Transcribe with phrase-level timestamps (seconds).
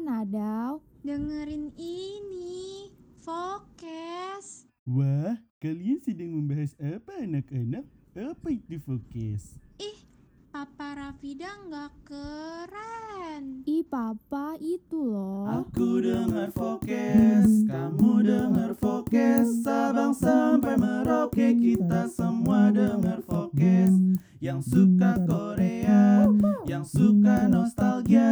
[0.00, 0.80] Nadaw?
[1.04, 2.88] Dengerin ini,
[3.20, 4.68] Fokes.
[4.88, 7.84] Wah, kalian sedang membahas apa anak-anak?
[8.16, 9.60] Apa itu Fokes?
[9.76, 10.00] Ih,
[10.48, 13.64] Papa Rafida nggak keren.
[13.68, 15.48] Ih, Papa, itu loh.
[15.64, 25.18] Aku dengar Fokes, kamu dengar Fokes Sabang sampai Merauke kita semua dengar Fokes Yang suka
[25.26, 26.30] Korea,
[26.64, 28.29] yang suka nostalgia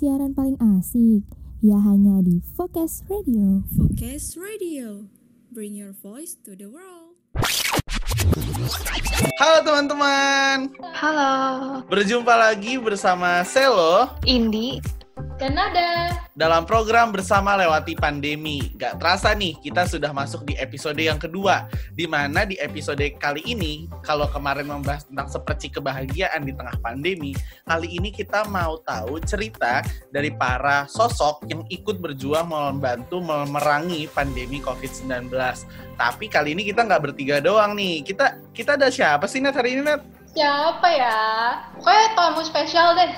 [0.00, 1.28] siaran paling asik.
[1.60, 3.60] Ya hanya di Focus Radio.
[3.76, 5.04] Focus Radio.
[5.52, 7.20] Bring your voice to the world.
[9.36, 11.28] Halo teman-teman, Halo,
[11.84, 14.80] berjumpa lagi bersama Selo Indi.
[15.40, 16.12] Dan ada.
[16.36, 18.76] dalam program bersama lewati pandemi.
[18.76, 21.64] Gak terasa nih, kita sudah masuk di episode yang kedua,
[21.96, 27.32] di mana di episode kali ini, kalau kemarin membahas tentang seperti kebahagiaan di tengah pandemi,
[27.64, 29.80] kali ini kita mau tahu cerita
[30.12, 35.32] dari para sosok yang ikut berjuang membantu memerangi pandemi COVID-19.
[35.96, 39.72] Tapi kali ini kita nggak bertiga doang nih, kita kita ada siapa sih Nat hari
[39.72, 40.04] ini Nat?
[40.36, 41.20] Siapa ya?
[41.80, 43.12] Pokoknya tamu spesial deh.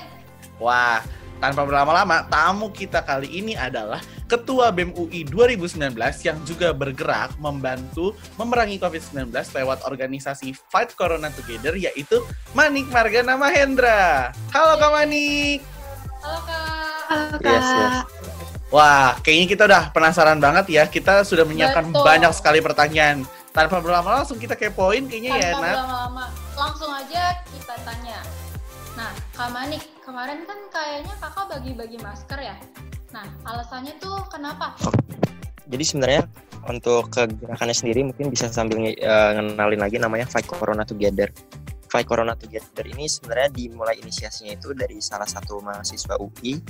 [0.63, 1.03] Wah,
[1.43, 3.99] tanpa berlama-lama, tamu kita kali ini adalah
[4.31, 5.93] Ketua BEM UI 2019
[6.25, 12.23] yang juga bergerak membantu memerangi COVID-19 lewat organisasi Fight Corona Together yaitu
[12.55, 14.31] Manik Margana Mahendra.
[14.55, 15.61] Halo Kak Manik.
[16.23, 17.03] Halo Kak.
[17.11, 17.45] Halo Kak.
[17.45, 17.97] Yes, yes.
[18.73, 20.89] Wah, kayaknya kita udah penasaran banget ya.
[20.89, 22.07] Kita sudah menyiapkan Betul.
[22.09, 23.29] banyak sekali pertanyaan.
[23.53, 25.75] Tanpa berlama-lama langsung kita kepoin kayaknya ya, Tanpa Nat.
[25.77, 26.25] berlama-lama,
[26.57, 28.32] langsung aja kita tanya.
[28.93, 32.57] Nah, Kak Manik, kemarin kan kayaknya kakak bagi-bagi masker ya?
[33.13, 34.77] Nah, alasannya tuh kenapa?
[35.69, 36.23] Jadi sebenarnya
[36.69, 41.33] untuk kegerakannya sendiri mungkin bisa sambil eh, ngenalin lagi namanya Fight Corona Together.
[41.89, 46.61] Fight Corona Together ini sebenarnya dimulai inisiasinya itu dari salah satu mahasiswa UI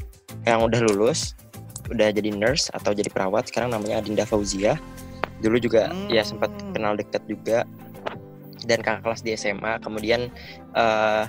[0.46, 1.34] yang udah lulus,
[1.90, 3.50] udah jadi nurse atau jadi perawat.
[3.50, 4.78] Sekarang namanya Adinda Fauzia.
[5.42, 6.06] Dulu juga Hmm.
[6.06, 7.66] ya sempat kenal dekat juga
[8.62, 9.82] dan kakak kelas di SMA.
[9.82, 10.30] Kemudian
[10.78, 11.24] eh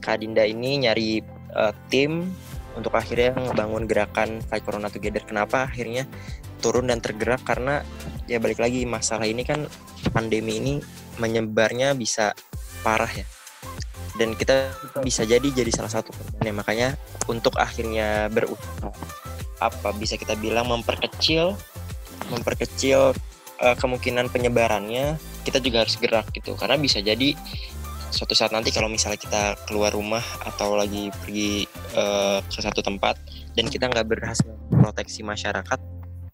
[0.00, 1.20] Kak Dinda ini nyari
[1.54, 2.26] eh, tim
[2.74, 5.22] untuk akhirnya ngebangun gerakan Fight Corona Together.
[5.26, 6.06] Kenapa akhirnya
[6.64, 7.42] turun dan tergerak?
[7.42, 7.82] Karena
[8.30, 9.66] ya balik lagi masalah ini kan
[10.14, 10.74] pandemi ini
[11.18, 12.32] menyebarnya bisa
[12.80, 13.26] parah ya.
[14.16, 14.68] Dan kita
[15.00, 16.54] bisa jadi jadi salah satu korbannya.
[16.54, 16.88] Makanya
[17.28, 18.92] untuk akhirnya berusaha
[19.60, 21.52] apa bisa kita bilang memperkecil
[22.32, 23.12] memperkecil
[23.60, 26.54] eh, kemungkinan penyebarannya kita juga harus gerak gitu.
[26.54, 27.34] Karena bisa jadi
[28.10, 33.16] suatu saat nanti kalau misalnya kita keluar rumah atau lagi pergi eh, ke satu tempat
[33.54, 35.78] dan kita nggak berhasil proteksi masyarakat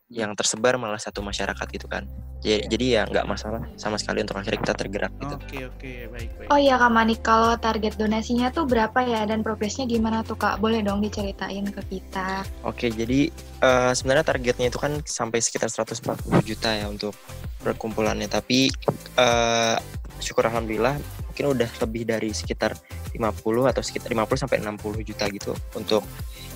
[0.06, 2.06] yang tersebar malah satu masyarakat gitu kan
[2.38, 6.30] jadi, jadi ya nggak masalah sama sekali untuk akhirnya kita tergerak gitu Oke, oke, baik,
[6.38, 6.48] baik.
[6.52, 10.62] Oh iya Kak Manik, kalau target donasinya tuh berapa ya dan progresnya gimana tuh Kak?
[10.62, 12.46] Boleh dong diceritain ke kita.
[12.62, 13.30] Oke, jadi
[13.62, 17.18] eh, sebenarnya targetnya itu kan sampai sekitar 140 juta ya untuk
[17.62, 18.30] perkumpulannya.
[18.30, 18.70] Tapi
[19.18, 19.76] eh,
[20.22, 22.72] syukur alhamdulillah mungkin udah lebih dari sekitar
[23.12, 23.20] 50
[23.68, 26.00] atau sekitar 50 sampai 60 juta gitu untuk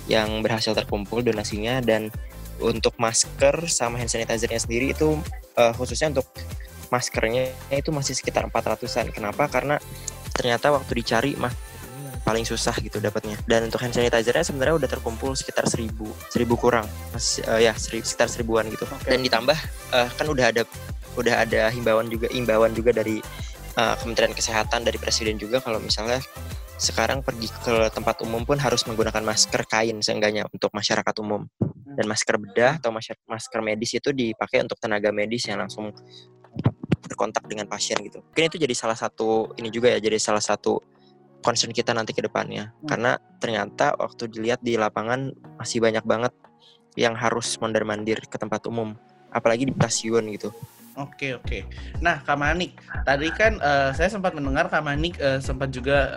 [0.09, 2.09] yang berhasil terkumpul donasinya dan
[2.57, 5.21] untuk masker sama hand sanitizer-nya sendiri itu
[5.53, 6.25] eh, khususnya untuk
[6.89, 9.13] maskernya itu masih sekitar 400-an.
[9.13, 9.45] Kenapa?
[9.53, 9.77] Karena
[10.33, 11.53] ternyata waktu dicari mah
[12.25, 13.37] paling susah gitu dapatnya.
[13.45, 16.89] Dan untuk hand sanitizer-nya sebenarnya udah terkumpul sekitar 1000, 1000 kurang.
[17.13, 18.89] Masih eh, ya seri- sekitar seribuan gitu.
[19.05, 19.57] Dan ditambah
[19.93, 20.65] eh, kan udah ada
[21.13, 23.19] udah ada himbauan juga himbauan juga dari
[23.77, 26.19] eh, Kementerian Kesehatan dari Presiden juga kalau misalnya
[26.81, 31.45] sekarang pergi ke tempat umum pun harus menggunakan masker kain seenggaknya untuk masyarakat umum
[31.93, 32.89] dan masker bedah atau
[33.29, 35.93] masker medis itu dipakai untuk tenaga medis yang langsung
[37.05, 38.25] berkontak dengan pasien gitu.
[38.25, 40.81] Mungkin itu jadi salah satu ini juga ya jadi salah satu
[41.45, 42.73] concern kita nanti ke depannya.
[42.85, 45.29] Karena ternyata waktu dilihat di lapangan
[45.61, 46.33] masih banyak banget
[46.95, 48.95] yang harus mondar-mandir ke tempat umum,
[49.29, 50.49] apalagi di stasiun gitu.
[50.99, 51.63] Oke oke.
[52.03, 52.75] Nah Kak Manik,
[53.07, 56.11] tadi kan eh, saya sempat mendengar Kak Manik eh, sempat juga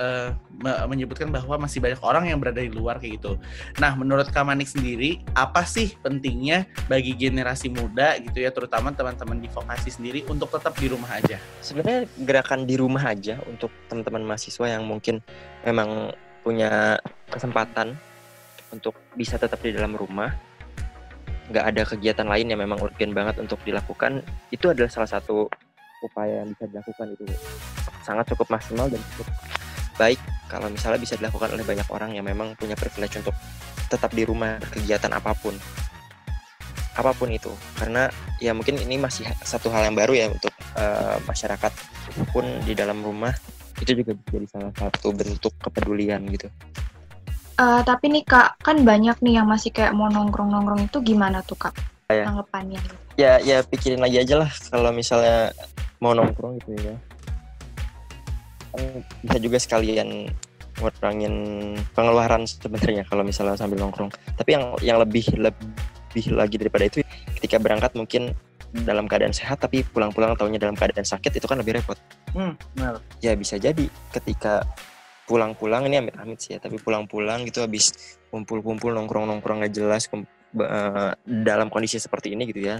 [0.50, 3.38] me- menyebutkan bahwa masih banyak orang yang berada di luar kayak gitu.
[3.78, 9.38] Nah menurut Kak Manik sendiri, apa sih pentingnya bagi generasi muda gitu ya, terutama teman-teman
[9.38, 11.38] di vokasi sendiri untuk tetap di rumah aja?
[11.62, 15.22] Sebenarnya gerakan di rumah aja untuk teman-teman mahasiswa yang mungkin
[15.62, 16.10] memang
[16.42, 16.98] punya
[17.30, 17.96] kesempatan
[18.74, 20.34] untuk bisa tetap di dalam rumah
[21.52, 25.48] nggak ada kegiatan lain yang memang urgent banget untuk dilakukan itu adalah salah satu
[26.04, 27.24] upaya yang bisa dilakukan itu
[28.04, 29.28] sangat cukup maksimal dan cukup
[29.94, 33.34] baik kalau misalnya bisa dilakukan oleh banyak orang yang memang punya privilege untuk
[33.88, 35.54] tetap di rumah berkegiatan apa pun.
[36.94, 37.50] Apa pun itu.
[37.74, 38.06] Karena
[38.38, 41.72] ya mungkin ini masih satu hal yang baru ya untuk eh, masyarakat
[42.30, 43.34] pun di dalam rumah.
[43.78, 46.46] Itu juga jadi salah satu bentuk kepedulian gitu.
[47.54, 51.54] Eh, tapi nih kak, kan banyak nih yang masih kayak mau nongkrong-nongkrong itu gimana tuh
[51.54, 51.74] kak?
[52.10, 52.26] Ya.
[52.26, 52.82] Tanggapannya.
[53.14, 55.54] Ya ya pikirin lagi aja lah kalau misalnya
[56.02, 56.94] mau nongkrong gitu ya.
[58.74, 58.82] Kan
[59.22, 60.26] bisa juga sekalian
[60.82, 61.34] ngurangin
[61.94, 64.10] pengeluaran sebenarnya kalau misalnya sambil nongkrong.
[64.34, 67.06] Tapi yang yang lebih lebih lagi daripada itu
[67.38, 68.34] ketika berangkat mungkin
[68.82, 71.94] dalam keadaan sehat tapi pulang-pulang taunya dalam keadaan sakit itu kan lebih repot.
[72.34, 72.98] Hmm, benar.
[73.22, 74.66] ya bisa jadi ketika
[75.24, 80.68] pulang-pulang ini amit-amit sih ya tapi pulang-pulang gitu habis kumpul-kumpul nongkrong-nongkrong nggak jelas kum- ba-
[80.68, 82.76] eh, dalam kondisi seperti ini gitu ya.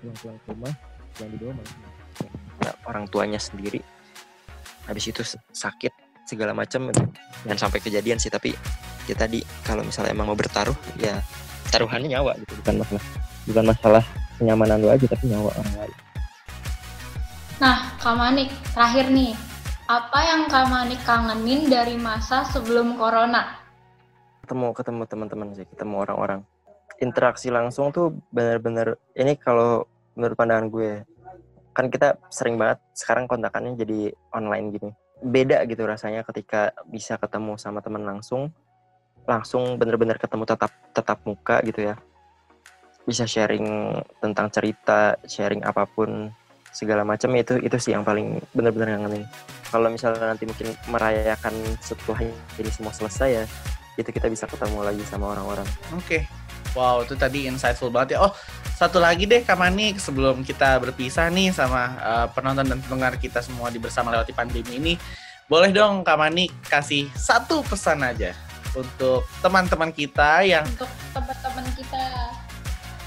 [0.00, 0.72] Pulang-pulang ke rumah
[1.12, 1.64] pulang di rumah
[2.62, 3.82] Nah, orang tuanya sendiri.
[4.86, 5.90] Habis itu sakit
[6.22, 6.94] segala macam
[7.42, 8.54] dan sampai kejadian sih tapi
[9.10, 11.18] ya tadi kalau misalnya emang mau bertaruh ya
[11.74, 13.04] taruhannya nyawa gitu bukan masalah
[13.42, 14.02] bukan masalah
[14.38, 15.96] kenyamanan lu aja tapi nyawa orang lain.
[17.58, 19.34] Nah, Kak Manik, terakhir nih.
[19.92, 23.60] Apa yang Kak Manik kangenin dari masa sebelum corona?
[24.40, 26.40] ketemu ketemu teman-teman sih ketemu orang-orang.
[27.04, 29.84] Interaksi langsung tuh benar-benar ini kalau
[30.16, 31.04] menurut pandangan gue
[31.76, 34.90] kan kita sering banget sekarang kontakannya jadi online gini.
[35.20, 38.48] Beda gitu rasanya ketika bisa ketemu sama teman langsung
[39.28, 42.00] langsung bener-bener ketemu tetap tetap muka gitu ya.
[43.04, 46.32] Bisa sharing tentang cerita sharing apa pun
[46.72, 49.28] segala macam itu itu sih yang paling bener-bener ngangenin
[49.72, 52.20] kalau misalnya nanti mungkin merayakan setelah
[52.60, 53.44] ini semua selesai ya
[53.96, 55.66] itu kita bisa ketemu lagi sama orang-orang
[55.96, 56.28] Oke.
[56.72, 58.24] Wow, itu tadi insightful banget ya.
[58.24, 58.32] Oh,
[58.72, 63.44] satu lagi deh Kak Manik sebelum kita berpisah nih sama uh, penonton dan pendengar kita
[63.44, 64.94] semua di bersama lewati pandemi ini.
[65.52, 68.32] Boleh dong Kak Manik kasih satu pesan aja
[68.72, 72.02] untuk teman-teman kita yang Untuk teman-teman kita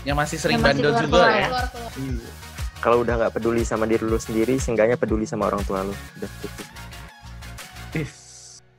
[0.05, 1.41] yang masih sering Yang masih bandel juga keluar-keluar ya.
[1.41, 1.47] ya.
[1.49, 2.44] keluar-keluar.
[2.85, 6.29] Kalau udah nggak peduli sama diri lu sendiri seenggaknya peduli sama orang tua lu udah
[6.39, 6.67] cukup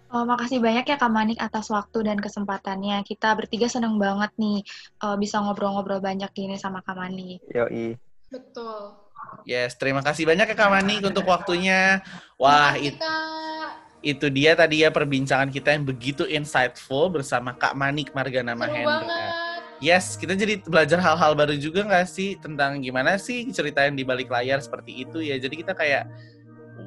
[0.06, 3.02] Oh, makasih banyak ya Kak Manik atas waktu dan kesempatannya.
[3.02, 4.62] Kita bertiga seneng banget nih
[5.02, 7.42] eh, bisa ngobrol-ngobrol banyak gini sama Kak Manik.
[7.50, 7.98] yoi
[8.30, 8.94] Betul.
[9.42, 12.06] Yes, terima kasih banyak ya Kak Manik untuk waktunya.
[12.38, 13.68] Wah, Makasih, it- Kak.
[13.98, 19.02] itu dia tadi ya perbincangan kita yang begitu insightful bersama Kak Manik Margana Seru Mahendra.
[19.02, 19.45] banget.
[19.86, 24.26] Yes, kita jadi belajar hal-hal baru juga nggak sih tentang gimana sih ceritain di balik
[24.26, 25.38] layar seperti itu ya.
[25.38, 26.10] Jadi kita kayak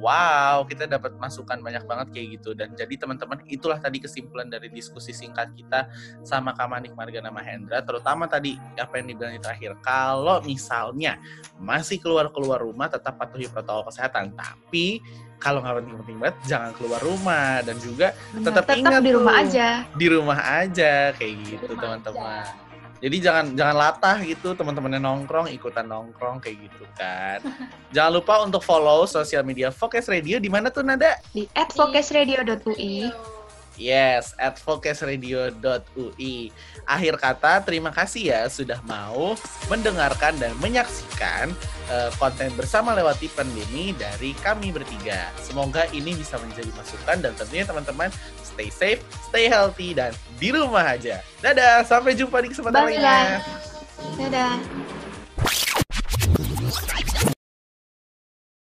[0.04, 2.52] wow, kita dapat masukan banyak banget kayak gitu.
[2.52, 5.88] Dan jadi teman-teman itulah tadi kesimpulan dari diskusi singkat kita
[6.28, 7.80] sama Kak Manik Margana Mahendra.
[7.80, 9.80] Terutama tadi apa yang dibilang di terakhir.
[9.80, 11.16] Kalau misalnya
[11.56, 14.36] masih keluar-keluar rumah tetap patuhi protokol kesehatan.
[14.36, 15.00] Tapi
[15.40, 19.44] kalau nggak penting-penting banget jangan keluar rumah dan juga Benar, Tetap ingat di rumah tuh.
[19.48, 19.68] aja.
[19.96, 22.69] di rumah aja kayak gitu teman-teman.
[23.00, 27.40] Jadi jangan jangan latah gitu teman-temannya nongkrong ikutan nongkrong kayak gitu kan.
[27.96, 31.16] jangan lupa untuk follow sosial media Focus Radio di mana tuh Nada?
[31.32, 33.08] Di @focusradio.ui.
[33.80, 36.36] Yes, at focusradio.ui.
[36.84, 39.32] Akhir kata, terima kasih ya sudah mau
[39.72, 41.48] mendengarkan dan menyaksikan
[41.88, 45.32] eh, konten bersama lewati pandemi dari kami bertiga.
[45.40, 48.12] Semoga ini bisa menjadi masukan dan tentunya teman-teman
[48.60, 51.24] stay safe, stay healthy, dan di rumah aja.
[51.40, 53.40] Dadah, sampai jumpa di kesempatan lainnya.
[54.20, 54.54] Dadah.